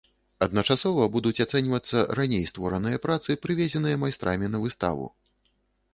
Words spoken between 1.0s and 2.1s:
будуць ацэньвацца